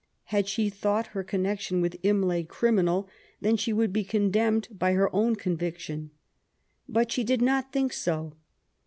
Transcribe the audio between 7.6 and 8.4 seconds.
think so.